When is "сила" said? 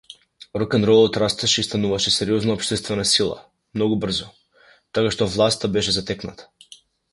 3.11-3.37